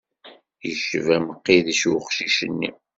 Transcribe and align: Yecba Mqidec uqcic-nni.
Yecba 0.67 1.15
Mqidec 1.25 1.81
uqcic-nni. 1.97 2.71